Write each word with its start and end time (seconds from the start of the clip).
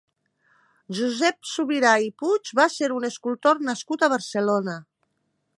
Josep 0.99 1.37
Subirà 1.49 1.91
i 2.07 2.11
Puig 2.23 2.53
va 2.63 2.67
ser 2.79 2.91
un 2.97 3.07
escultor 3.13 3.65
nascut 3.71 4.07
a 4.07 4.11
Barcelona. 4.19 4.79